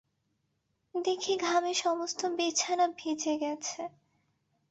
দেখি 0.95 1.33
ঘামে 1.45 1.73
সমস্ত 1.75 2.21
বিছানা 2.37 2.85
ভিজে 2.97 3.33
গেছে! 3.37 3.81